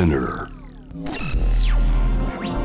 [0.00, 0.48] SPINEAR.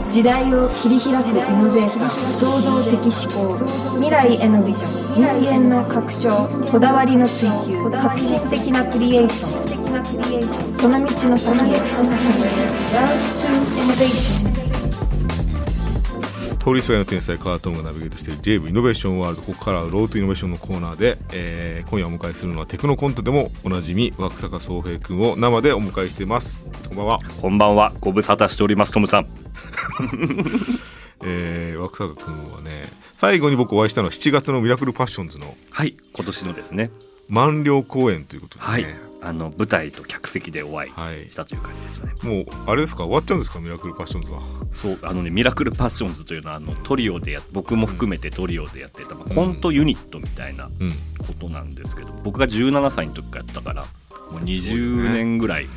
[0.10, 2.10] 時代を切り開くイノベーター
[2.40, 3.58] 創造的思考
[3.96, 4.88] 未来へのビジョ
[5.20, 9.62] ン人間の拡張こだわりの追求革新的なクリエーショ
[10.72, 10.74] ン。
[10.76, 11.76] その道の先へ。
[12.94, 13.12] Road
[13.42, 13.50] to
[13.82, 14.65] Innovation
[16.66, 26.58] 通りすがりの天才カートムがナビゲートしている j v イノベーションワールドここからはロートイノベーションのコーナーで、えー今夜お迎えするのはテクノコントでもおなじみワクサカソウヘイ君を生でお迎えしています。
[26.90, 29.28] こんばんは、こんばんは、ご無沙汰しております、トムさん。
[31.24, 36.90] えー、枠坂君はね最後に僕お会いしたのは7月のミラクルパッションズのはい、今年のですね。
[37.30, 38.86] 満了公演ということでね、はい、
[39.26, 41.26] あの舞台と客席でお会はい。
[41.28, 42.14] いしたという感じでしたね。
[42.24, 43.04] もうあれですか？
[43.04, 43.60] 終わっちゃうんですか？
[43.60, 44.42] ミラクルパッションズは。
[44.74, 50.92] そう、あのね、ミラクルパッションズというのは、あのトリオでや、僕も含めてトリオでやってた、まあ、コントユニットみたいなうん。
[51.26, 53.82] ことなんですけど、僕が17歳の時からやったから。
[54.32, 55.68] もう20年ぐらい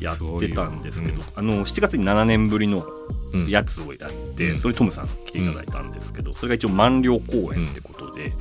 [0.00, 2.86] やってたんですけど、すあの7月に7年ぶりの
[3.32, 3.46] うん。
[3.48, 4.58] やつをやって、うん。
[4.58, 8.32] それトムさん来ていただいたんですけど、それが一応満了公演ってことで、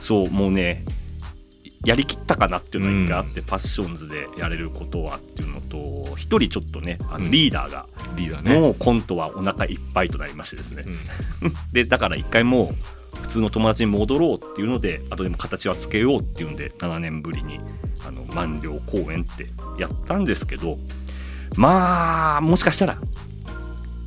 [0.00, 0.84] そうもうね
[1.84, 7.24] やりきったかなっていうのが一回あって、パッションズでやれることはっていうのと一人ちょっとねあうん。
[7.26, 8.58] のリーダーが、リーダーね。
[8.58, 10.84] もうコントはお腹いっぱいとなりましてですね、
[11.42, 11.52] うん。
[11.72, 17.60] でだから一回もう普通の友達に戻ろうっていうので後でも形はつけようっていうんで7年ぶりに
[18.06, 20.78] あの満了公演ってやったんですけど
[21.56, 22.98] まあもしかしたら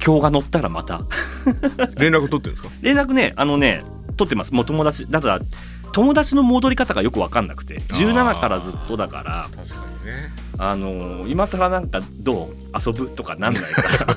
[0.05, 1.01] 今日が乗ったらまた。
[1.97, 2.69] 連絡取ってるんですか？
[2.81, 3.81] 連絡ねあのね
[4.17, 4.53] 取ってます。
[4.53, 5.41] もう友達だから
[5.91, 10.31] 友達の戻り方がよく分かんなくて17からずっとだから確かにね。
[10.57, 14.07] あの今更なんかどう遊ぶとかなんないから。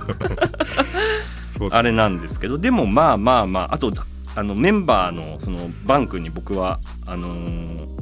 [1.70, 3.92] あれなんですけどでもまあまあまああと
[4.34, 7.92] あのメンバーのそのバンクに僕はあのー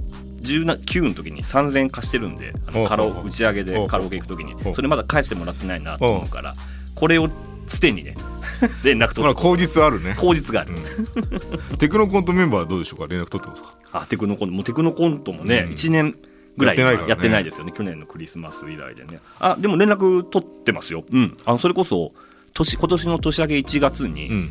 [0.40, 4.74] 19の時に3000円貸してるんであのカラオ打ち上げでカラオケ行く時に。
[4.74, 6.54] それまだ返してもらってないなと思うから
[6.94, 7.28] これを
[7.70, 8.14] つてにね。
[8.84, 9.20] 連絡取って。
[9.22, 10.74] ほら口実あるね、口実がある。
[10.74, 11.78] うん。
[11.78, 13.74] テクノコントメンバーはどうでしょうか連絡取ってますか？
[13.92, 14.54] あテクノコント。
[14.54, 15.72] もうテクノコントもね、うん。
[15.74, 16.16] 1年
[16.56, 16.76] ぐらい
[17.08, 17.72] やってないですよね。
[17.76, 19.20] 去年のクリスマス以来でね。
[19.38, 21.04] あでも連絡取ってますよ。
[21.10, 21.36] うん。
[21.46, 22.12] あのそれこそ
[22.52, 24.50] 年今年の年明け1月に、うん。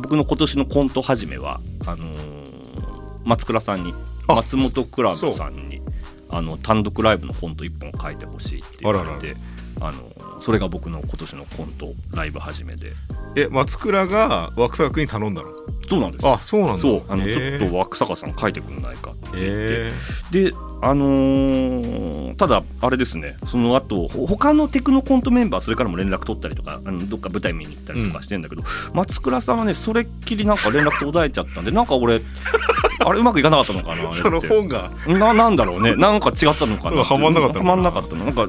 [0.00, 2.44] 僕の今年のコント始めはあのー
[3.24, 3.94] 松倉さんに
[4.28, 5.80] あ松本クラブさんに
[6.36, 9.36] あの単独ライブのコント1本書いてほしいって言われて
[9.80, 12.92] あのそれが僕の今年のコントライブ始めで。
[13.36, 15.48] え松倉が枠坂君に頼んだの？
[15.88, 16.24] そうなんです。
[16.24, 16.78] よあそうなんだ。
[16.78, 19.92] そうあの、へちょーっと枠坂さん書いてくんないかって言って、へ
[20.50, 20.52] で
[20.82, 23.36] あのーただあれですね。
[23.46, 28.62] その後ほ他のテクノコントメンバーそれからも連絡取ったりとかあのどっか舞台見に行ったりとかしてんだけど、
[28.92, 32.20] 松倉さんはねそれっきりなんか連絡途絶えちゃったんでなんか俺
[33.06, 34.90] あれうまくいかなかったのかなその本が。
[35.06, 35.94] ななんだろうね。
[35.96, 38.24] なんか違ったのかなはまんなかったはまんなかったの。
[38.24, 38.46] なんか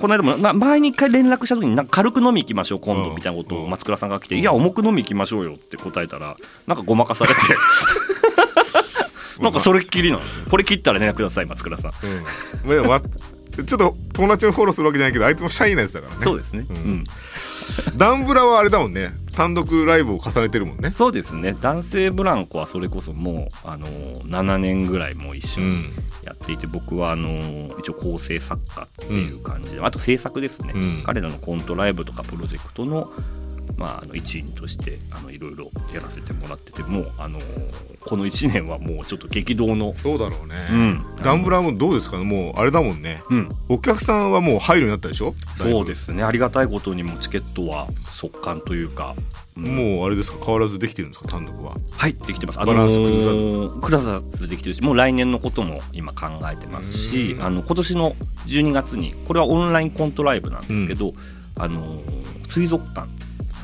[0.00, 3.64] この間もな前に一回連絡した時になんか軽く飲み行きましょう今度みたいなことうん。
[3.64, 7.40] を松倉さんが来て「いや重く飲み行きましょうよ」って答えたらなんかごまかされて。
[9.40, 10.44] なんかそれっきりなんですよ。
[10.48, 11.90] これ切ったら連絡ください松倉さん。
[11.90, 13.66] うん。
[13.66, 16.20] ちょっと友達をフォローするわけじゃないけどあいつもシャイなやつだからね。
[16.22, 16.76] そうですね、うん。
[16.76, 17.04] うん。
[17.96, 20.90] ダンブラはあれだもんね単独ライブを重ねてるもんね。
[20.90, 21.54] そうですね。
[21.60, 25.84] 男性ブランコはそれこそもうあの7年ぐらいもう一緒に
[26.22, 31.02] やっていて、僕はあの一応構成作家っていう感じで、あと制作ですね、うん。
[31.04, 33.10] 彼らのコントライブとかプロジェクトの,、
[33.76, 37.40] まあ、あの一員としてあのいろいろやらせてもらっててもうあの
[38.00, 41.04] この1年はもうちょっと激動の、そうだろうね、うん。
[41.22, 42.18] ダンブラもどうですか？
[42.18, 43.22] ねもうあれだもんね。
[43.30, 45.34] うん、お客さんはもう入るようになったでしょ？
[45.56, 46.22] そうですね。
[46.22, 49.14] ありがたいことにもチケットは速乾というか、
[49.56, 49.64] うん。
[49.96, 50.38] もうあれですか？
[50.44, 51.28] 変わらずできてるんですか？
[51.28, 51.76] 単独は。
[51.90, 52.60] はいできてます。
[52.60, 52.94] あバランス
[53.80, 54.48] 崩さず。
[54.48, 57.42] できてるしもう来年のことも今考えてますしうん。
[57.42, 58.14] あの今年の
[58.46, 61.14] 12月にこれはオンラインコントライブなんですけど、
[61.56, 63.08] あのー水族館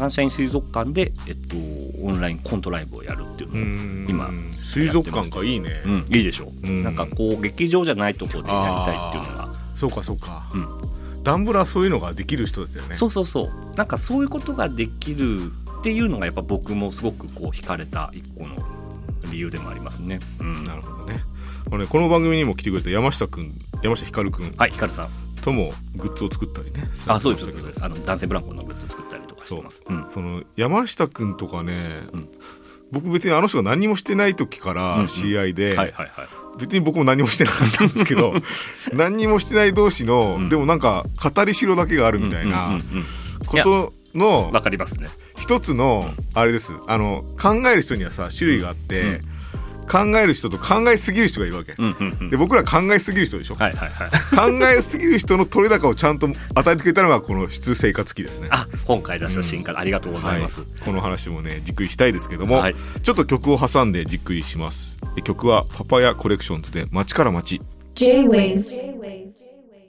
[0.01, 1.57] サンシャイン水族館で、えっと、
[2.03, 6.47] オンラインコントライブをやるっていうのを、今水族館かいいね、うん、いいでしょ。
[6.63, 6.83] う、うん。
[6.83, 12.95] なんかこう劇場じゃないところでやりたいっていうのが、そうかそうか、うん、ダンブラはそういうのができる人だよね。
[12.95, 13.77] そうそうそう。
[13.77, 18.57] なんかそういうことができるっていうのがやっぱ僕もすごくこう惹かれた一個の
[19.31, 20.21] 理由でもありますね。
[20.41, 21.21] うん、なるほどね。
[21.69, 23.53] これねこの番組にも来てくれた山下くん
[23.83, 25.09] 山下ひかるくんはい、ヒカルさん。
[25.41, 26.89] ともグッズを作ったりね。
[27.07, 27.85] あ、そうです、そうです。
[27.85, 29.20] あの男性ブランコのグッズ作ったり。
[29.20, 29.81] とかしてます。
[29.87, 30.07] うん。
[30.09, 32.29] その山下くんとかね、うん
[32.93, 35.77] 僕別にあの人が何もしてない時かうんうらん知り合いで。
[36.59, 38.35] 別に僕も何もしてなかったんですけど
[38.93, 42.83] 何にもしてない同士の、うんでもなんか語りしろだけがあるみたいうんうんなうんうん
[43.47, 45.09] ことのわかりますね。
[45.39, 49.21] 一つのあれですあの考える人にはさ種類があって、
[49.91, 52.31] 考える人と考えすぎる人がいるわけ、うんうんうん。
[52.31, 54.61] で僕ら考えすぎる人でしょ、はいはいはい。
[54.61, 58.49] 考えすぎる人の取れ高をちゃんと与えてくれたのがこの質生活期ですね。
[58.53, 60.81] あ今回出した新刊、ありがとうございます、はい。
[60.85, 62.75] この話もねじっくりしたいですけども、はい。
[63.03, 64.99] ちょっと曲を挟んでじっくりします。
[65.17, 67.61] え曲はパパヤコレクションズで街から街。
[67.95, 68.65] J-Wave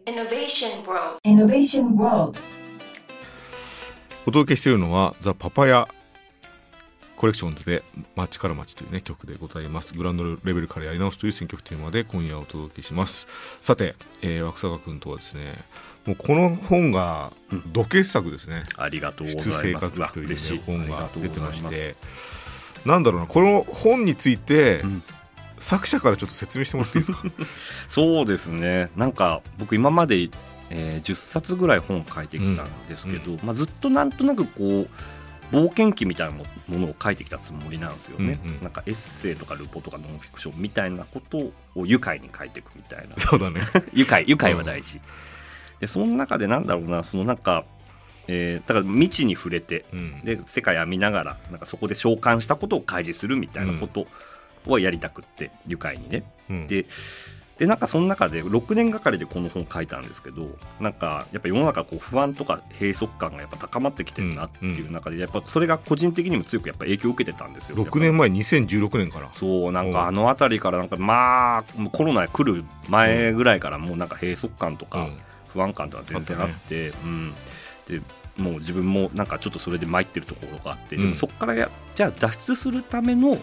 [0.08, 2.40] Innovation World Innovation World
[4.26, 5.88] お届けしているのはザ・パパヤ
[7.22, 7.84] コレクションズで
[8.16, 9.94] 街から街というね曲でございます。
[9.94, 13.28] グランドレベルからやり直すという選曲テーマで今夜お届けします。
[13.62, 15.54] さて、えー、枠坂君とはですね
[16.08, 17.32] もうこの本が
[17.72, 19.52] 土傑作ですね、ありがとうございます。
[19.52, 20.36] 質生活期という、ね
[20.66, 21.96] 本が出てまして。
[22.88, 25.04] なんだろうなこの本について、うん。
[25.60, 27.30] 作者からちょっと説明してもらっていいですか？
[27.88, 28.90] そうですね。
[28.96, 30.28] なんか僕今まで、
[30.72, 34.90] えー10冊ぐらい本書いてきたんですけど、まあ、ずっとなんとなくこう
[35.52, 38.62] 冒険記みたいなもものを書いてきたつもりなんですよね、うんうん。
[38.62, 43.16] なんかエッセイとかルポとかノンフィクションみたいなことを愉快に書いていくみたいな。
[43.20, 43.62] そうだね。
[43.94, 45.02] 愉快愉快は大事、
[45.80, 47.66] でその中でなんだろうなそのなんか、
[48.28, 50.22] えーだから未知に触れてうん。
[50.24, 54.08] で世界を見ながらなんかそこで召喚したことを開示するみたいなこと
[54.68, 56.24] をやりたくって、愉快にね。
[56.50, 56.68] うん。
[56.68, 56.86] で
[57.58, 60.48] でなんかその中で6年がかりでこの本書いたんですけど
[60.80, 67.76] なんかやっぱ世の中こう不安とか閉塞感がやっぱ高まってきてるなっていう中でやっぱそれが個人的にも強くやっぱ影響を受けてたんですよ。
[67.76, 69.30] 6年前2016年から。
[69.34, 75.10] そうなんかあの辺りからなんかまあコロナ来る前ぐらいからもうなんか閉塞感とか
[75.54, 77.34] 不安感とか全然あって、うん、
[77.88, 78.02] で
[78.38, 81.16] もう自分もなんかちょっとそれで参ってるところがあって、でもうん。
[81.16, 83.38] そこからやじゃあ脱出するための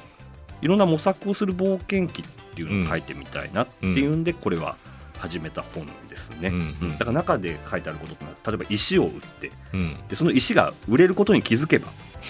[0.60, 4.76] いろんな模索をする冒険記っていうのを書いてみたいなっていうんで、これは
[5.18, 6.52] 始めた本ですね、
[6.92, 9.96] だから中で書いてあることってのは例えば石を売ってうん。
[10.08, 11.88] でその石が売れることに気づけば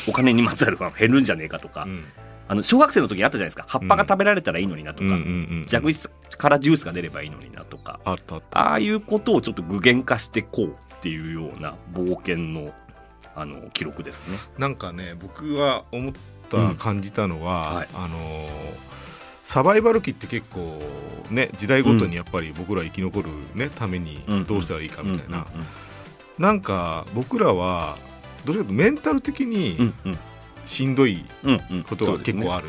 [0.08, 2.04] お金にまつわる不安減るんじゃねえかとか、うん。
[2.48, 3.66] あの小学生の時にあったじゃないですか。
[3.68, 5.18] 葉っぱが食べられたらいいのになとか、
[5.70, 6.08] 蛇口
[6.38, 8.58] からジュースが出ればいいのになとかあったあった。
[8.58, 10.72] ああいうことをちょっと具現化してこうっ
[11.02, 12.72] ていうような冒険の
[13.36, 14.54] あの記録ですね。
[14.58, 16.12] なんかね僕は思っ
[16.48, 17.88] た感じたのは、はい。
[17.92, 18.48] あのー
[19.48, 20.78] サバイバル期って結構
[21.30, 25.44] ね時代ごとにやっぱり僕ら生き残る、ね、ためにうんどうしたらいいかみたいな、うん
[26.38, 27.98] なんか僕らは
[28.44, 30.18] どちらかとメンタル的うんにうん。
[30.66, 31.82] しんどい、うんうん。
[31.82, 32.68] ことが結構ある。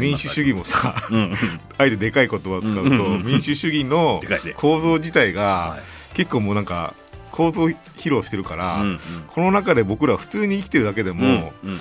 [0.00, 1.34] 民主主義もさうんうん。
[1.76, 4.20] あえてでかい言葉を使うと、うんうんうん民主主義の
[4.56, 6.14] 構造自体がはい。
[6.14, 6.94] 結構もうなんか
[7.32, 11.78] 構造披露してるから、うんこの中で僕ら普通に生きてるだけでうんも、うんうん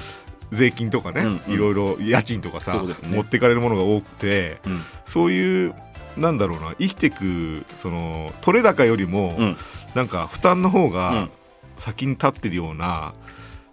[0.53, 1.53] 税金とかね、うんうん。
[1.53, 2.95] いろいろ家賃とかさ、ね。
[3.03, 4.81] 持ってかれるものが多くてうん。
[5.03, 5.75] そういう
[6.17, 9.57] なんだろうな生きていくその取れ高よりも、うん。
[9.95, 11.31] なんか負担の方うがん。
[11.75, 13.13] 先に立ってるような、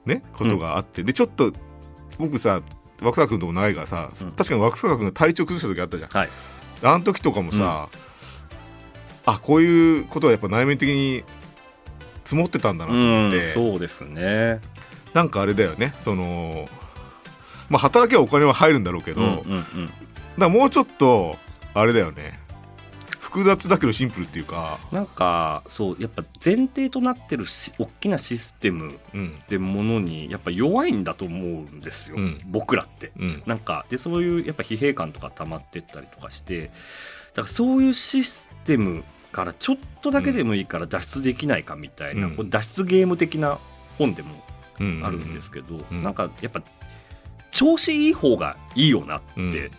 [0.07, 1.53] ね、ことがあって、でちょっと
[2.19, 2.63] 僕さ
[3.03, 4.33] 枠坂君とも長いからさ、うん。
[4.33, 6.11] 確かに枠坂君が体調崩した時あったじゃん。
[6.11, 6.29] はい。
[6.83, 7.89] あの時とかもさ、
[9.27, 11.25] あこういうことはやっぱ内面的に
[12.25, 14.61] 積もってたんだなと思って、うんそうですね。
[15.15, 15.95] なんかあれだよね。
[15.97, 16.69] その
[17.69, 19.91] まあ働けばお金は入るんだろうけど、うんうんだかうん
[20.39, 21.37] らもうちょっと
[21.75, 22.39] あれだよね。
[23.19, 29.39] 複雑だけどシンプルっていうか、なんかそうやっぱ前提となってるし大きなシステムうん。
[29.45, 32.41] ってものにやっぱ弱いんだと思うんですよ、うん。
[32.47, 33.13] 僕らって。
[33.17, 33.43] うん。
[33.47, 36.73] なんかでそういうやっぱ疲弊感とか溜まってったりとかして。
[37.35, 42.51] だからそういうシステムからちょっとだけでもいいから脱出できないかみたいな、うん。
[42.51, 43.59] 脱出ゲーム的な
[43.97, 44.41] 本でもうん
[45.03, 46.03] あるんですけど、うん。
[46.03, 46.63] なんかやっぱ
[47.51, 49.71] 調子いい方がいいよなって、うん。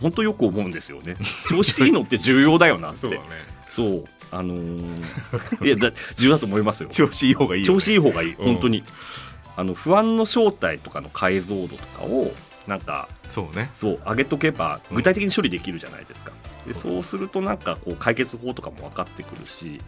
[0.00, 1.16] 本当よく思うんですよね。
[1.48, 2.98] 調子いいのって重要だよなって。
[2.98, 3.24] そうだね。
[3.68, 4.04] そう。
[4.30, 6.88] あのー いやだ重要だと思いますよ。
[6.90, 8.46] 調子いい方がいいよ、ね、調子いい方がいいうん。
[8.46, 8.84] 本当に、
[9.56, 12.32] あの不安の正体とかの解像度とかを
[12.66, 13.70] なんかそうね。
[13.74, 14.96] そう上げとけばうん。
[14.96, 16.32] 具体的に処理できるじゃないですか、
[16.66, 16.82] うそう。
[16.82, 19.80] そうするとなんかこう解決法とかも分かってくるし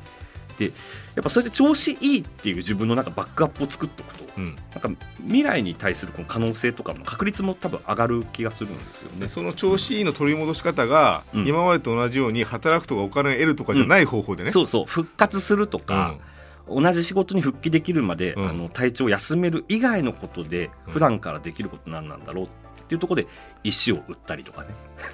[0.60, 0.72] で
[1.14, 4.56] やっぱそれで調子いいっていう自分のなんかバックアップを作っておくとうん。
[4.72, 9.20] なんか未来に対するこの可能性とかの確率も多分上がる気がするんですよね。
[9.20, 9.26] で。
[9.26, 11.46] その調子いいの取り戻し方が、うん。
[11.46, 14.84] 今までと同じように働くとかお金を得るとかじゃない方法でね、そうそう。
[14.86, 16.16] 復活するとか、
[16.68, 18.48] 同じ仕事に復帰できるまで、うん。
[18.48, 20.92] あの体調を休める以外のことでうん。
[20.92, 22.48] 普段からできること何なんだろうっ
[22.88, 23.28] ていうところで
[23.62, 24.68] 石を売ったりとかね。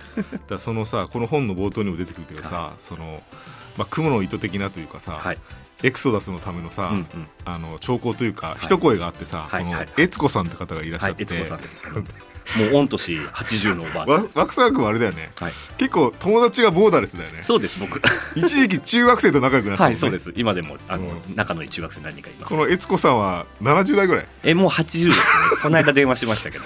[0.48, 3.22] だそのさこの本の冒頭にも出てくるけどさ、その、
[3.76, 5.38] まあ、雲の糸的なというかさ、はい。
[5.82, 7.06] エクソダスのためのさ、うんうん。
[7.44, 8.64] あの兆候というか、い。
[8.64, 9.74] 一声があってさ、このはい。
[9.74, 11.76] はい悦子さんって方がいらっしゃはい、って、悦子さんです。
[12.58, 14.22] もう御年80のおばあちゃん。
[14.22, 15.32] わ枠沢君はあれだよね。
[15.34, 17.42] はい、結構友達がボーダレスだよね。
[17.42, 18.00] そうです僕。
[18.36, 19.86] 一時期中学生と仲良くなってね。
[19.86, 20.32] はいそうです。
[20.36, 22.48] 今でもあの、う仲のいい中学生何人かいます。
[22.48, 24.26] この悦子さんは70代ぐらい？
[24.44, 25.14] えもう80ですね。
[25.60, 26.64] この間電話しましたけど。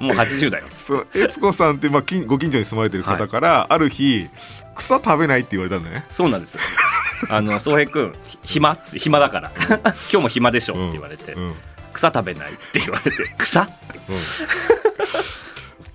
[0.00, 0.66] もう80だよ。
[0.76, 4.28] その悦子さんって、まあ、近ご近所に住まれてる方から、ある日
[4.74, 6.04] 草食べないって言われたんだよね。
[6.08, 6.60] そうなんですよ。
[7.30, 9.52] あの宗平君ひ暇暇だから。
[9.56, 11.42] 今日も暇でしょって言われて、うん。
[11.42, 11.54] うん。
[11.92, 13.34] 草食べないって言われて。
[13.38, 13.66] 草？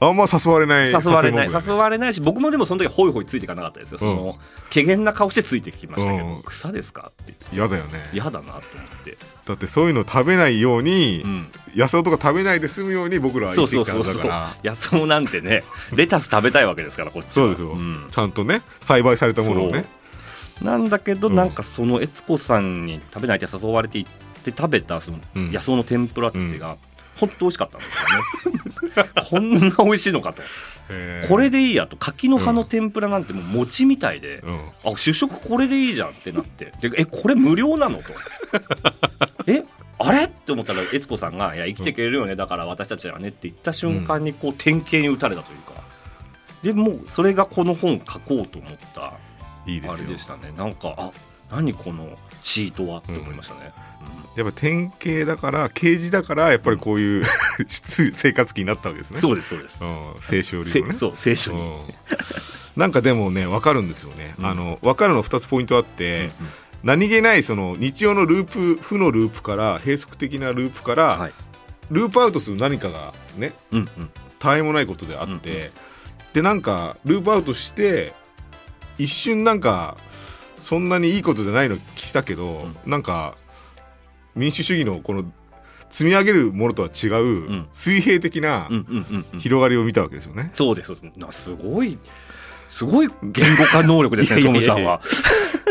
[0.01, 1.50] あんま誘われない誘われない。
[1.51, 4.38] 誘われないし僕もでもその時ホイホイついていかなかったですよその、
[4.74, 6.44] 怪げな顔してついてきましたけど、うん。
[6.44, 8.10] 草ですかって嫌だよね。
[8.13, 8.62] 嫌だなと思っ
[9.03, 15.63] て、だってそういうの食べないように、うん、野草とか食べないで済むように僕らはそ生きてきたうそうそうそうんだから野草なんてね
[15.94, 17.32] レタス食べたいわけですからこっちは。
[17.32, 18.08] そうですよ、ん。
[18.12, 19.86] ちゃんとね栽培されたものをね。
[20.62, 21.36] なんだけど、うん。
[21.36, 24.12] なんかその悦子さんに食べないって誘われて行っ
[24.44, 25.51] て食べたそのうん。
[25.51, 26.77] 野草の天ぷらたちが、
[27.20, 29.10] 本当美味しかったんですよね。
[29.30, 30.42] こんな美味しいのかと。
[31.28, 34.70] これでいいやと柿の葉の天ぷらなんてもう餅みたいで、うん。
[34.86, 36.74] あ主食これでいいじゃんってなって。
[36.82, 37.98] でえこれ無料なの？
[38.00, 38.06] と。
[39.46, 39.64] え
[40.00, 40.24] あれ？
[40.24, 42.36] って思ったら悦子さんが「いや生きていけるよね。
[42.36, 45.80] だから私たちはね」って言った瞬間にこう典型に打たれたというか。
[46.64, 49.14] でもうそれがこの本書こうと思った
[49.66, 49.94] いいですよ。
[49.94, 50.54] あれでしたね。
[50.58, 51.12] なんかあ
[51.51, 53.74] 何このチートはって思いましたね、
[54.36, 57.25] やっぱ典型だから刑事だからやっぱりこういう
[57.68, 59.20] 生活期になったわけですね。
[59.20, 60.98] そうですそうです、うん、青少せ流のね。
[60.98, 61.82] そう聖書に、うん。
[62.77, 64.46] なんかでもね分かるんですよね、うん。
[64.46, 66.32] あの分かるの2つポイントあって、
[66.84, 71.34] 何気ないその日常のループ負のループから閉塞的なループから、はい。
[71.91, 74.10] ループアウトする何かがねうんうん。
[74.38, 75.70] たわいもないことであって、うんうん。
[76.34, 78.13] でなんかループアウトして
[78.98, 79.98] 一瞬なんか
[80.62, 83.36] そんなにいいことじゃないのしたけど、なんか
[84.36, 85.24] 民主主義のこの
[85.89, 87.68] 積み上げるものとは違う、ん。
[87.72, 89.39] 水平的なうんうんうんうん。
[89.39, 90.51] 広がりを見たわけですよね。
[90.54, 91.20] そうですそうです。
[91.20, 91.98] なすごい
[92.70, 95.01] すごい言語化能力ですね トムさんは。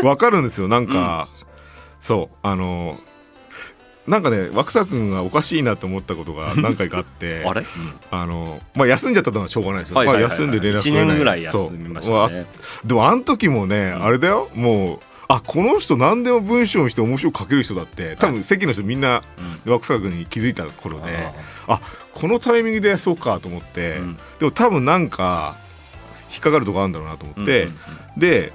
[0.03, 0.67] わかるんですよ。
[0.67, 1.27] なんか、
[1.99, 2.99] そうあの
[4.09, 7.63] なんかね枠沢君がおかしいなと思ったことが 何回かあってあれ、
[8.11, 10.31] あのまあ休んじゃったのはしょうがないですよ、はいはいはいはい。
[10.31, 11.07] まあ、休んで連絡1取れない。
[11.07, 12.45] 年ぐらい休みましたね。
[12.83, 14.03] あでもあの時もね、うん。
[14.03, 14.49] あれだよ。
[14.55, 19.21] もうあこの人何でも文章にして面白く書ける人だって多分席の人みんな
[19.65, 19.71] うん。
[19.71, 21.31] 枠沢君に気づいた頃で
[21.67, 21.79] あ
[22.13, 24.17] このタイミングでそうかと思って、ーうん。
[24.39, 25.55] でも多分なんか
[26.31, 28.53] 引っかかるとこあるんだろうなと思って、うんうんで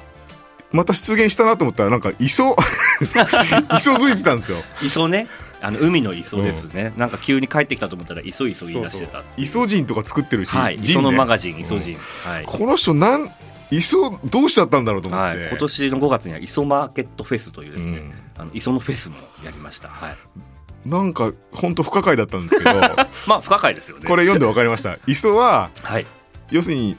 [0.75, 2.57] また出現したなと思ったらなんか磯
[3.01, 4.59] 磯 づいてたんですよ。
[4.83, 5.29] 磯ね
[5.65, 9.23] あの海の磯ですね、なんか急に帰ってきたと思ったら磯磯言い出してた。
[9.39, 11.97] 磯人とか作ってるし、はい磯のマガジン磯人、
[12.29, 12.45] はい。
[12.45, 13.31] この人なん
[13.71, 18.13] 磯どうしちゃったんだろうと思って、はい、今年の5月には磯マーケットフェスというですね、うん。
[18.37, 22.75] あの磯のフェスもやりました、はい、なんか本当不可解だったんですけど。
[23.27, 24.07] まあ不可解ですよね。
[24.07, 24.99] これ読んで分かりました。
[25.07, 26.07] 磯ははい。
[26.51, 26.99] 要するに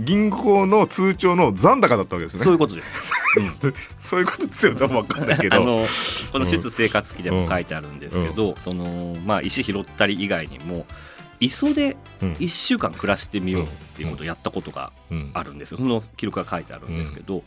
[0.00, 2.44] 銀行の通帳の残高だったわけですね。
[2.44, 3.74] そういうことです、 うん。
[3.98, 5.28] そういうことですよ多分分かん。
[5.28, 5.86] ないけどあの
[6.32, 10.86] この「出生活記」でも書いてあるんですけど、そのまあ、石拾ったり以外にも
[11.40, 12.32] 磯でうん。
[12.32, 13.66] 1週間暮らしてみようっ
[13.96, 15.30] ていうことをやったことがうん。
[15.34, 15.78] あるんですよ。
[15.78, 17.42] その記録が書いてあるんですけど、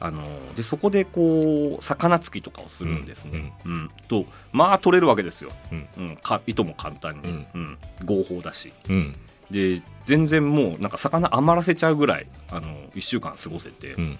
[0.00, 0.22] あの
[0.54, 3.90] でそこでこう魚つきとかをするんですね、うん。
[4.08, 5.86] とまあ取れるわけですよ、うん。
[5.98, 6.16] うん。
[6.16, 7.78] か糸も簡単に、うん。
[8.04, 8.72] 合法だし。
[8.88, 9.16] うん。
[9.50, 14.18] で全然もうなんか魚余らせちゃうぐらいあの1週間過ごせて、うん。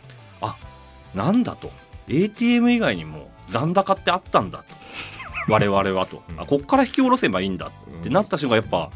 [1.15, 1.71] なんだと。
[2.09, 4.75] ATM 以外にも残高ってあったんだと。
[5.49, 6.41] 我々はと、うん。
[6.41, 8.91] あこっから引き下ろせばいいんだってなった瞬間やっぱ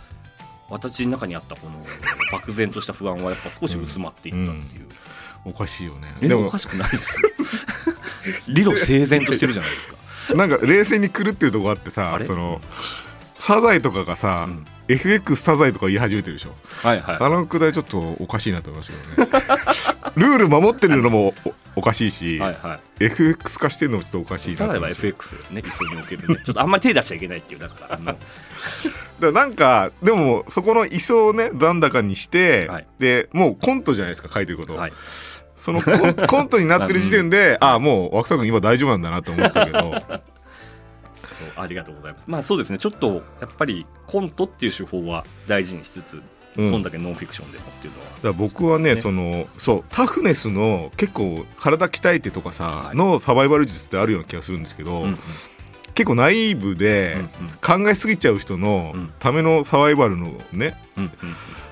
[0.68, 1.82] 私の中にあったこの
[2.30, 4.88] 漠然とした不安はやっぱ少し薄まっていったっていう、
[5.46, 6.14] おかしいよね。
[6.20, 7.18] えでもおかしくないです。
[7.22, 7.30] よ
[8.54, 12.60] 理路整然としてるじゃないですか、なんか冷静に来るっていうとこあってさその
[13.42, 14.66] サザエとかがさ、うん。
[14.86, 16.54] FX サザエとか言い始めてるでしょ。
[16.80, 17.16] はいはい。
[17.18, 19.32] あのくだりちょっとおかしいなと思いますけどね。
[20.14, 23.04] ルール守ってるのもおおかしいし、はいはい。
[23.04, 25.62] FX 化してるのもちょっとおかしいなとサザエは思います FX ですね。
[25.66, 26.36] 磯におけるね。
[26.44, 28.18] ちょっとあんまり手出しちゃいけないっていうだからだか
[29.18, 32.86] らなんかでもそこの磯をね残高にして、はい。
[33.00, 34.92] でもうコントじゃないですか書いてること、はい。
[35.56, 39.94] そのコントになってる時点で、 ああもう枠田君今大丈夫なんだなと思ったけど
[41.56, 42.24] ありがとうございます。
[42.26, 42.78] まあそうですね。
[42.78, 46.22] ちょっとやっぱりコントっていう手法は大事にしつつ、
[46.56, 46.70] うん。
[46.70, 48.06] どんだけノンフィクションでもっていうのは。
[48.06, 48.96] だから僕はねね。
[48.96, 52.96] そのそうタフネスの結構体鍛えてとかさ、はい。
[52.96, 55.18] のサバイバル術ってあるような気がするんですけど、うんうん。
[55.94, 57.84] 結構ナイーブでうん。
[57.84, 59.12] 考えすぎちゃう人のうん。
[59.18, 61.12] ためのサバイバルのねうんうん。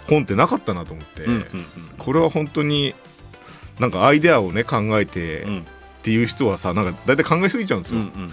[0.08, 1.44] 本ってなかったなと思って、うんうん
[1.98, 2.94] これは本当に
[3.78, 5.60] なんかアイデアをね考えてうんうん。
[5.60, 8.30] っていう人はさなんか大体考えすぎちゃうんですよ、うんうんうん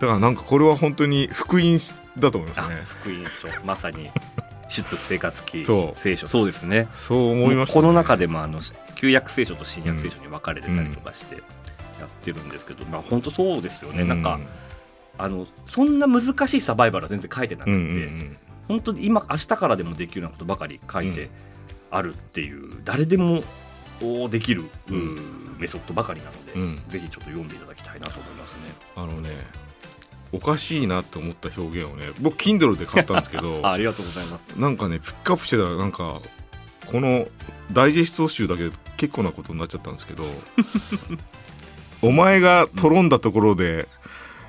[0.00, 1.78] だからなんかこれは本当に福音
[2.18, 3.48] だと思いますあね福音書。
[3.64, 4.10] まさに。
[4.68, 5.98] 出生活期そう。
[5.98, 6.28] 聖書。
[6.28, 6.88] そうですね。
[6.92, 8.60] そう思いました、この中でもあの
[8.96, 14.38] 旧約聖書と新約聖書に分かれてたりとかしてやってるんですけど、まあ本当そうですよね、なんか
[15.16, 18.36] あのそんな難しいサバイバルは全然書いてなくて、うんうんうん。
[18.68, 21.30] 本当に今明日からでもできるようなことばかり書いて
[21.90, 23.42] あるっていう、誰でも
[24.02, 25.56] おできる、ううん。
[25.58, 26.82] メソッドばかりなので、うん。
[26.88, 28.60] ぜひちょっと読んでいただきたいなと思いますね。
[28.96, 29.30] あのね
[30.32, 34.42] おかしいなと思った表現をね僕 Kindle で買ったんですけど あありがとうございます。
[34.56, 36.20] なんかねピックアップしてたらなんか
[36.86, 37.26] この
[37.72, 40.24] ダイジェスト集だけで結構なことになっちゃったんですけど
[42.02, 43.88] お前がとんだところで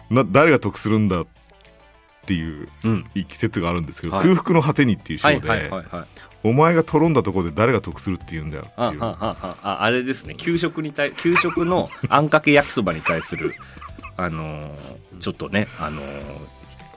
[0.09, 1.25] な誰が得するんだっ
[2.29, 4.23] ていううん、一節があるんですけど、はい。
[4.23, 5.71] 空腹の果てにっていう章で。
[6.43, 8.99] お前がとんだところで誰が得するって言うんだよっていう。
[9.01, 10.35] あれですね。
[10.35, 13.55] 給食に対給食のあんかけ焼きそばに対する
[14.23, 16.05] あのーちょっとねあのー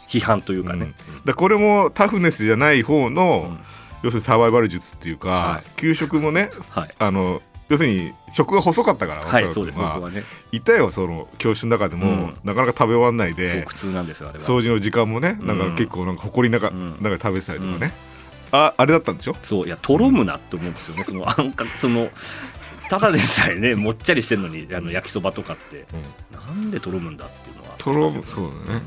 [0.08, 1.24] 批判というかね、うん。
[1.24, 3.58] だこれもタフネスじゃない方の、うん。
[4.02, 5.70] 要するにサバイバル術っていうか、はい。
[5.76, 6.94] 給食もねはい。
[6.98, 10.22] あの要するに食が細かったから、はいそうです僕はね。
[10.50, 12.36] いたよその教室の中でも、うん。
[12.44, 14.44] なかなか食べ終わんないそうで苦痛なんですよあれは。
[14.44, 16.96] 掃除の時間もねなんかうん結構なんか埃ながうん。
[17.00, 17.92] 中で食べてたりとかね、
[18.50, 19.36] ああれだったんでしょ？
[19.40, 22.10] そういやとろむなって思うんですよねそのあんかその
[22.92, 25.86] ただでさえね もっちゃりしてるのにあの焼きそばとかって
[26.30, 27.70] なんでとろむんだっていうのは。
[27.78, 28.82] とろむそうだね。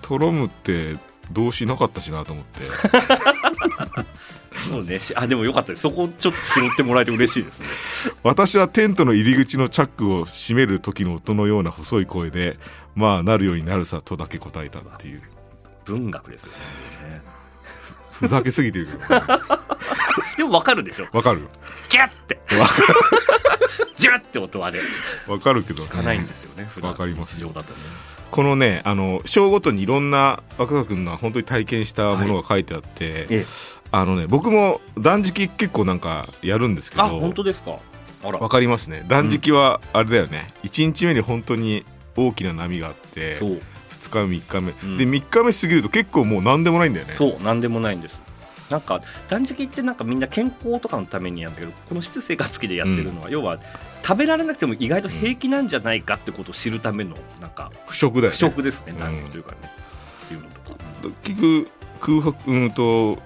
[0.00, 0.96] とろむって
[1.30, 2.64] 動詞なかったしなと思って。
[2.64, 2.68] う
[4.00, 4.98] んそうね。
[4.98, 5.72] しあでもよかった。
[5.72, 7.66] ですそこちょっと拾ってもらえて嬉しいですね。
[8.24, 12.58] 私はテントの入り口のチャックを閉める時の音のような細い声で
[12.94, 15.22] まあなるようになるさとだけ答えたっていう。
[15.84, 16.52] 文学ですよ
[17.10, 17.20] ね。
[18.12, 18.98] ふざけすぎてるけど。
[18.98, 19.22] ね
[20.38, 21.06] でもわかるでしょ。
[21.12, 21.46] わかる。
[21.90, 22.40] ギャッて
[24.00, 24.80] ジュッて音はね
[25.28, 26.90] わかるけど、ね、聞かないんですよね普段。
[26.90, 27.78] わかります日常だとね。
[28.30, 33.46] このねあの章ごとにいろんな若田君が本当に体験したものが書いてあって、ええ。
[33.92, 37.78] あのね僕も断食結構なんかやるんですけどあ本当ですか？
[38.24, 38.38] あら。
[38.38, 39.04] わかりますね。
[39.08, 41.84] 断食はあれだよね、1日目に本当に
[42.16, 43.60] 大きな波があってそう。
[43.90, 44.96] 2日目3日目、うん。
[44.96, 47.14] で3日目過ぎると結構もう何でもないんだよね。
[47.14, 48.22] そうなんでもないんです。
[48.70, 53.58] なんか断食ってなんかみんな健康とかのためにやるんだけどこの出生活期でやってるのは、要は
[54.02, 58.30] 食べられなくても意外と平気なんじゃないかってことを知るためのなんか不食だよね。
[58.30, 59.30] 不食ですねうん。
[59.30, 59.58] というかね、
[60.24, 61.68] っていうのとか、結局
[62.00, 63.18] 空白うんと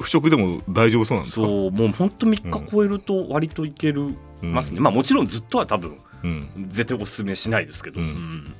[0.00, 1.46] 不食でも大丈夫そうなんですか？
[1.46, 8.10] そうもう本当3日超えると割といけるうんますね、まあもちろんずっとは多分うん、絶対おすすめしないですけど、ううん。
[8.10, 8.54] ん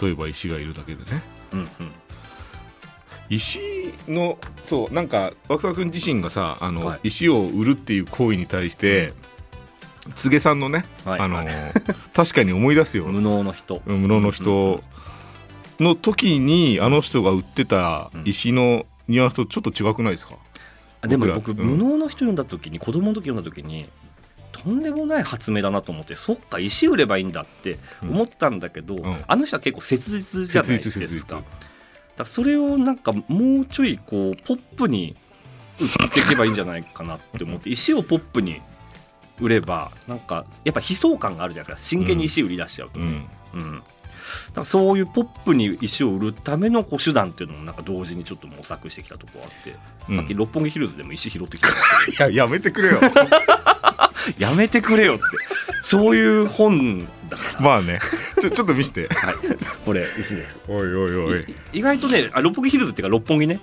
[0.00, 1.22] 例えば石がいるだけでね。
[1.52, 1.58] うん。
[1.60, 1.68] うん
[3.30, 7.00] 石のそうなんか若田君自身がさあの、はい。
[7.04, 9.14] 石を売るっていう行為に対して、
[10.10, 11.48] 柘植さんのね、はいあのはい
[12.12, 13.04] 確かに思い出すよ。
[13.06, 13.82] 無能の人。
[13.86, 14.82] 無能の人。
[15.80, 20.36] の時にあの人が売ってた石のニュアンスとちょっと違くないですか、
[21.00, 21.56] あでも僕、うん。
[21.56, 23.88] 無能の人読んだ時に子供の時読んだ時に
[24.52, 29.24] とんでもない発明だなと思ってそっか石売ればいいんだって思ったんだけど、ん。
[29.26, 31.36] あの人は結構切実じゃないですか。
[31.36, 31.46] だか
[32.18, 35.16] らそれをなんかもうちょいこうポップに
[35.80, 38.60] 売っていけばいいんじゃないかなって思って石をポップに
[39.42, 41.88] 売ればなんかやっぱ悲壮感があるじゃないですか。
[41.88, 43.60] 真剣に石売り出しちゃうとね、うん。
[43.60, 43.84] うん、だか
[44.54, 49.76] らそういうポップに石を売るためのこう手段っていうのもなんか同時にちょっと模索してきたところあって、
[50.08, 50.16] うん。
[50.16, 51.68] さっき六本木ヒルズでも石拾ってきた
[52.26, 53.00] いややめてくれよ。
[53.00, 53.08] ど
[54.38, 55.22] やめてくれよって。
[55.82, 57.98] そういう本だかまあね。
[58.40, 59.08] ちょちょっと見して。
[59.08, 59.34] ら、はい、
[59.84, 60.56] これ石です。
[60.68, 61.40] おいおいおい。
[61.40, 61.44] い
[61.80, 63.60] 意外とねあ六本木ヒルズっていうか六本木ね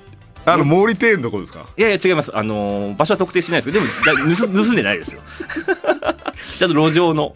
[0.54, 1.66] あの毛利庭園のとこですか？
[1.78, 2.36] いやいや違います。
[2.36, 3.92] あのー場所は特定しないですけどで
[4.26, 5.22] もだ盗盗んでないですよ。
[6.58, 7.34] ちゃんと路上の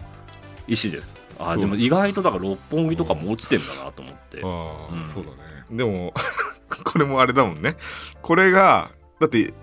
[0.67, 1.17] 石です。
[1.39, 4.41] あでも意外とだから六本木とかも落ちてんだなと思って。
[4.43, 4.47] あ
[4.91, 5.06] あ、うん。
[5.06, 5.36] そうだね。
[5.71, 6.13] でも
[6.86, 7.76] これもあれだもんね。
[8.21, 9.54] これがだって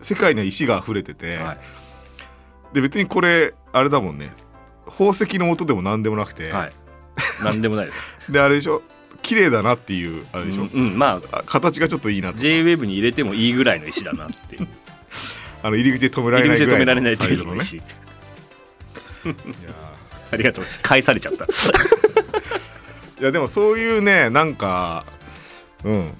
[0.00, 1.58] 世界には石が溢れてて、はい。
[2.74, 4.32] で別にこれあれだもんね。
[4.86, 6.72] 宝石の音でも何でもなくて、はい。
[7.42, 7.98] なんでもないです。
[8.32, 8.82] であれでしょ？
[9.22, 14.68] 綺麗だなっていうあれでしょ、うん、うんまああ形がちょっといいなと JWAVE に入れてもいいぐらいの石だなっていう。
[15.62, 17.54] あの入り口で止められ入り口で止ないぐらいめられない程のサイズのね。
[17.54, 17.76] 度の石。
[17.76, 17.78] い
[19.66, 19.74] や
[20.30, 20.64] ありがとう。
[20.82, 21.44] 返されちゃった。
[23.18, 25.04] いやでもそういうねなんか
[25.84, 26.14] うん。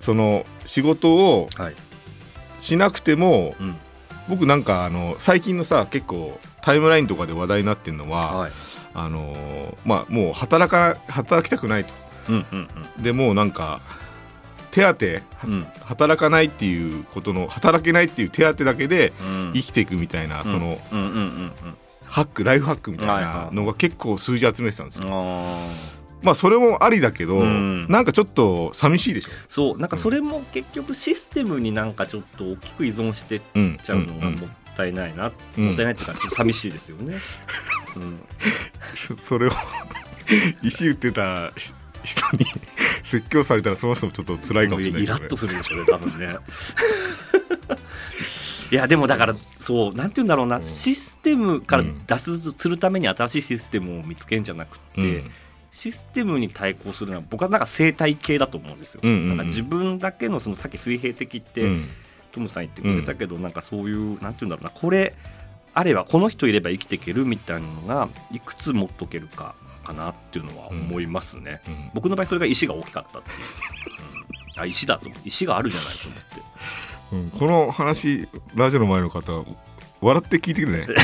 [0.00, 1.74] その仕事をはい、
[2.60, 3.76] しなくてもうん。
[4.28, 8.52] 僕なんかあの最近のさ結構タイムラインとかで話題になってるのは、はい
[8.94, 11.92] あのーまあもう働か働きたくないと。
[12.28, 12.68] うんうん
[13.02, 13.80] でもうなんか
[14.70, 15.06] 手当
[15.46, 15.66] うんうん。
[15.82, 19.52] 働かないっていうことの働けないっていう手当だけでうん。
[19.54, 20.50] 生きていくみたいな、うん。
[20.50, 21.52] そのうんうんうんうん。
[22.04, 25.58] ハックライフハックみたいないのが結構数字集めてたんですよ、あ
[26.22, 27.86] まあそれもありだけど、うん。
[27.88, 29.78] なんかちょっと寂しいでしょ、そう。
[29.78, 33.78] なんかそれも結局システムになんかちょっと大きく依存してっうん。
[33.82, 34.36] ちゃうのがんん。
[34.36, 35.66] もったいないな、うん。
[35.66, 37.16] もったいないっていうか寂しいですよね。
[37.96, 38.20] うん。
[39.20, 39.50] それを
[40.62, 42.46] 石打ってたし人に
[43.02, 46.36] 説教されたらその人もちょっと辛いかもしれないイラッとするでしょうね多分ね。
[48.70, 50.62] いやでもだからそうなんて言うんだろうな、ん。
[50.62, 55.30] システムから脱出するために新しいシステムを見つけんじゃなくて、うん。
[55.72, 59.28] システムに対抗するのは僕はなんか生態系だと思うんですよ、うんうんうん。
[59.28, 61.88] だから自分だけのそのさっき水平的って、うん
[62.38, 65.14] トムさん言ってくれたけど、なんかそういうなんて言うんだろうなこれ
[65.74, 71.90] あればこの人いれば生きていけるみたいなのがいくつ持っとけるかかなっていうのは思いますね、うん。
[71.94, 73.36] 僕の場合それが石が大きかったっていう、
[74.56, 74.62] うん。
[74.62, 77.34] あ石だと石があるじゃないと思って。
[77.34, 77.38] うん。
[77.38, 79.44] この話ラジオの前の方
[80.00, 80.94] 笑って聞いてくれね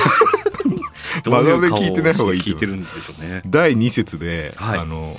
[1.24, 3.42] 真 顔で聞いてない方がいい聞いてるんでしょうね。
[3.46, 4.78] 第2節で、はい。
[4.78, 5.18] あの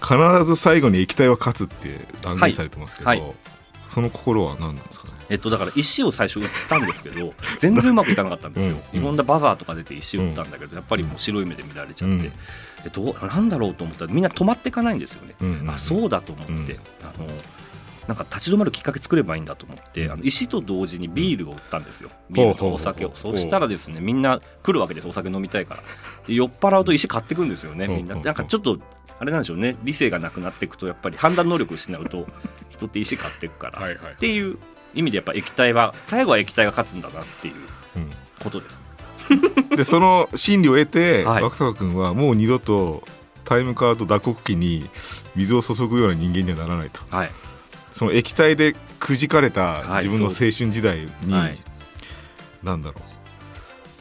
[0.00, 3.20] 必ず最後に液体は勝つって断言されてますけど、はい。
[3.20, 3.34] はい。
[3.86, 5.13] その心は何なんですかね？
[5.28, 9.00] えっとだから石を最初打ったんですけど 全然うまくいかなかったんですよ、うん。
[9.00, 12.20] いろんなバザーとか出て石を打ったんだけど、やっぱりもう白い目で見られちゃって、うん。
[12.22, 12.32] で
[12.92, 15.48] どうなんだろうと思ったらみんな止まっていかないんですよね、うん。
[15.48, 16.60] うんうんあそうだと思って、うん。
[17.02, 17.28] あの
[18.06, 20.12] なんか立ち止まるきっかけ作ればいいんだと思って、うん。
[20.12, 23.12] あの石と同時にビールを売ったんですよ、ビールとお酒を。
[23.14, 25.08] そうしたらですねみんな来るわけです。
[25.08, 25.82] お酒飲みたいから。
[26.26, 28.14] で酔っ払うと石買ってくんですよねみんな。
[28.16, 28.78] なんかちょっと
[29.18, 29.76] あれなんでしょうね。
[29.84, 32.26] 理性がなくなっていくとやっぱり判断能力を失うと
[32.68, 34.12] 人って石買っていくから、はいはい。
[34.12, 34.58] っていう
[34.94, 37.54] 意味でやっぱ液体は最後は液体が勝つんだなっていう
[37.96, 38.10] うん。
[38.42, 38.80] ことです
[39.76, 41.42] でその心理を得て、はい。
[41.42, 43.02] 若坂君はもう二度と
[43.44, 44.88] タイムカード打刻機に
[45.34, 47.00] 水を注ぐような人間にはならないと。
[47.08, 47.30] はい。
[47.90, 51.58] その液体でくじかれたはい自分の青春時代に、はい。
[52.62, 53.02] なんだろう。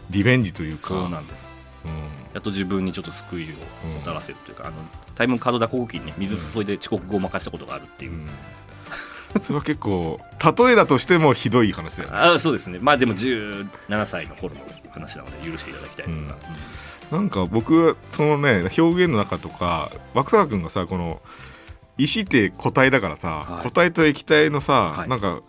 [0.10, 0.88] リベンジというか。
[0.88, 1.50] そうなんです。
[1.86, 1.92] うん。
[2.34, 3.48] やっと自分にちょっと救いを
[3.88, 4.76] もたらせるというか、あの
[5.16, 8.28] タイムカード打刻機にね水注いで遅刻ごまかしたことがあるっていう、うん
[9.42, 10.20] それは結構
[10.58, 12.18] 例えだとしてもひどい話だよね。
[12.18, 12.80] あそうですね。
[12.82, 16.18] まあでも17歳の頃の話なので許していただきたいとか、
[17.12, 17.18] うん。
[17.18, 21.22] なんか僕はそのね表現の中とか若坂君がさこの
[21.98, 23.64] 石って固体だからさ、はい。
[23.64, 25.10] 固体と液体のさ、はい。
[25.10, 25.42] なんか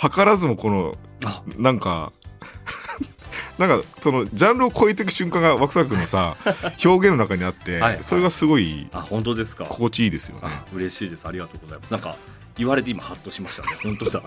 [0.00, 1.42] 図らずもこのあ。
[1.58, 2.12] なんか
[3.58, 6.36] なんかそのジャンルを超えていく瞬間が若坂君のさ
[6.84, 7.98] 表現の中にあって、はい。
[8.02, 9.64] それがすごいあ本当ですか。
[9.64, 10.42] 心地いいですよね。
[10.44, 11.26] あ嬉しいです。
[11.26, 11.90] ありがとうございます。
[11.90, 12.16] なんか
[12.56, 13.68] 言われて今ハッとしましたね。
[13.82, 14.22] 本当だ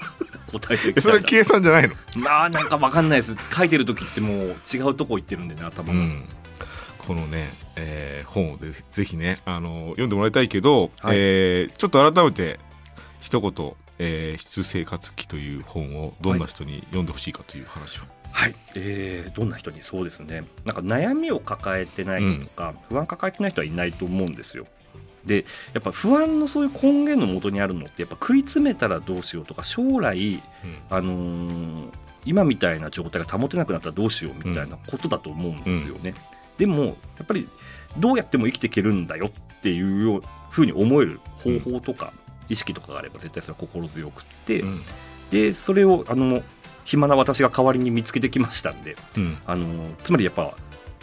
[0.52, 3.36] 答えてえそれは計算じゃないの、まあなんかわかんないです。
[3.54, 6.24] 書いてる時ってもう違うとこ行ってるんでね頭が、うん、
[6.98, 11.18] このね、えー本をでぜひねあの読んでもらいたいけど、はい。
[11.18, 12.60] えーちょっと改めて
[13.22, 18.04] 一言「えー、質生活記」という本をどんな人に読んでほしいかという話を。
[18.32, 19.82] はい、えーどんな人に？
[19.82, 20.44] そうですね。
[20.66, 24.68] なんか悩みを抱えてない人とか、不安抱えてない人はいないと思うんですよ
[25.28, 30.42] でやっぱ不安のそういう根源のもとにあるのってやっぱ食い詰めたらどうしようとか将来、
[30.90, 31.90] あのー
[32.26, 36.14] 今みたいな状態が保てなくなったらどうしようみたいなことだと思うんですよね、
[36.58, 36.92] でもや
[37.24, 37.48] っぱり
[37.98, 42.12] どうやっても生きていけるんだよっていうふうに思える方法とか、
[42.50, 44.82] 意識とかがあれば絶対それは心強くって、うん。
[45.32, 46.42] でそれをあの
[46.86, 49.38] 暇な私が代わりに見つけてきましたんでうん。
[49.46, 50.56] あのつまりやっぱ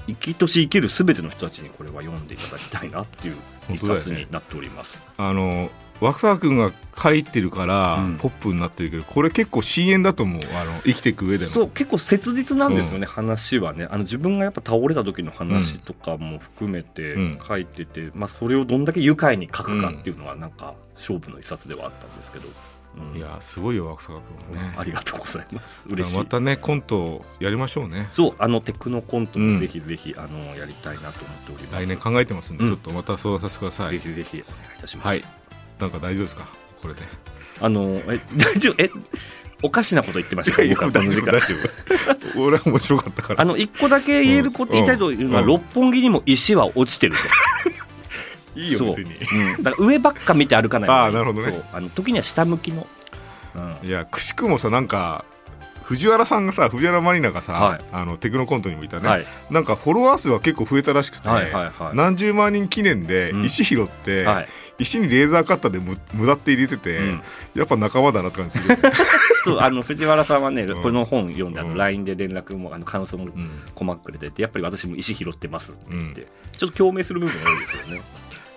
[0.06, 3.36] 生きとし生けるすべての人たちにこれは読んでいただきたいなっていう
[3.70, 5.00] 一冊になっております。
[5.16, 10.42] あの若沢君が書いてるから、うんポップになってるけどこれ結構深淵だと思う。
[10.60, 11.50] あの生きていく上での。
[11.50, 13.86] そう結構切実なんですよね、話はね。
[13.90, 17.38] あの自分がやっぱ倒れた時の話とかも含めてうん。
[17.46, 22.52] 書いてて、まあ、それをどんだけ愉快に書くかっていうのはなんか勝負の一冊ではあったんですけど、うん
[23.14, 24.74] いやすごいよ若沢君はね。
[24.76, 25.84] ありがとうございます。
[25.88, 26.18] 嬉しい。
[26.18, 28.06] またねコントやりましょうね。
[28.10, 29.54] そうあのテクノコントうん。
[29.54, 31.84] もぜひぜひ、あのやりたいなと思っております。
[31.84, 32.70] 来年考えてますんで、うん。
[32.70, 33.90] ちょっとまた相談させてください。
[33.90, 35.24] ぜひぜひお願いいたします、はい。
[35.80, 36.46] なんか大丈夫ですか？
[36.80, 37.00] これで。
[37.60, 38.82] あのえ大丈夫？
[38.82, 38.90] え
[39.62, 40.62] おかしなこと言ってました？
[40.62, 41.40] 僕はこの時間。
[42.36, 43.40] 俺は面白かったから。
[43.40, 44.76] あの一個だけ言えること、うん。
[44.76, 45.46] 言いたいというのは、うん。
[45.48, 47.18] 六本木にも石は落ちてると。
[48.54, 49.14] いいよ別に。
[49.56, 51.62] うん、だから上ばっか見て歩かない方がいいあーなるほどね。
[51.72, 52.86] あの時には下向きの、
[53.54, 53.88] うん。
[53.88, 55.24] いやくしくもさなんか
[55.84, 57.84] 藤原さんがさ藤原マリナがさ、はい。
[57.92, 59.26] あのテクノコントにもいたね、はい。
[59.50, 61.96] なんかフォロワー数は結構増えたらしくて、はいはいはい。
[61.96, 63.44] 何十万人記念でうん。
[63.44, 64.48] 石拾って、はい。
[64.78, 67.22] 石にレーザーカッターでむ無駄って入れてて、うん。
[67.54, 68.76] やっぱ仲間だなって感じする、
[69.44, 70.82] そうあの藤原さんはね、うん。
[70.82, 71.76] この本読んであのうん。
[71.76, 73.62] LINE で連絡もあの感想もうん。
[73.74, 76.26] 細かくくれててやっぱり私も石拾ってますって言って、うん。
[76.56, 78.02] ちょっと共鳴する部分が多いですよね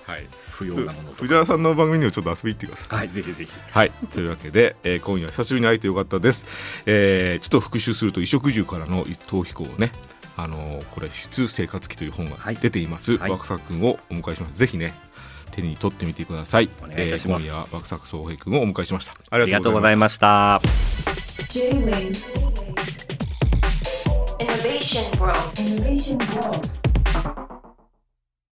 [0.08, 2.98] はい、不要なものと藤原さんの番組にもちょっと遊びに行ってください。
[3.00, 3.52] はいぜひぜひ。
[3.70, 3.91] はい。
[4.10, 6.46] というわけで、えー今夜久しぶりに会えてよかったです。
[6.86, 9.91] えーちょっと復習すると、衣食住からの一等飛行をね、
[10.38, 12.56] あのーこれ、出生活記という本がはい。
[12.56, 13.17] 出ています。
[13.17, 13.32] はい。
[13.32, 14.58] 若狭君をお迎えします。
[14.58, 14.93] ぜひね、
[15.52, 16.70] 手に取ってみてください。
[16.82, 17.46] お願いいたします。
[17.46, 19.12] えー今夜は爆作総平君をお迎えしました。
[19.12, 20.62] あありりがとうございました。
[20.63, 21.54] ました。
[21.54, 22.48] J-Wave
[24.39, 25.38] Innovation World.
[25.58, 26.87] Innovation World